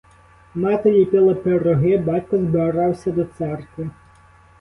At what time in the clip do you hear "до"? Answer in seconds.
3.11-3.25